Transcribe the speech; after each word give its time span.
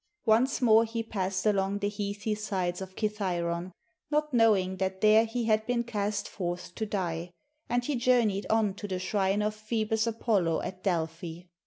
Once 0.25 0.63
more 0.63 0.83
he 0.83 1.03
passed 1.03 1.45
along 1.45 1.77
the 1.77 1.87
heathy 1.87 2.33
sides 2.35 2.81
of 2.81 2.95
Kithairon, 2.95 3.71
not 4.09 4.33
knowing 4.33 4.77
that 4.77 4.99
there 4.99 5.25
he 5.25 5.45
had 5.45 5.63
been 5.67 5.83
cast 5.83 6.27
forth 6.27 6.73
to 6.73 6.87
die; 6.87 7.29
and 7.69 7.85
he 7.85 7.95
journeyed 7.95 8.47
on 8.49 8.73
to 8.73 8.87
the 8.87 8.97
shrine 8.97 9.43
of 9.43 9.53
Phoebus 9.53 10.07
Apollo 10.07 10.61
at 10.63 10.83
Delplii. 10.83 11.49